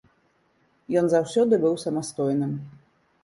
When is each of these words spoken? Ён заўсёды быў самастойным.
Ён 1.01 1.05
заўсёды 1.11 1.59
быў 1.65 1.77
самастойным. 1.85 2.57